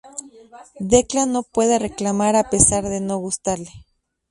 Declan 0.79 1.31
no 1.31 1.43
puede 1.43 1.77
reclamar 1.77 2.35
a 2.35 2.49
pesar 2.49 2.85
de 2.85 3.01
no 3.01 3.19
gustarle. 3.19 3.69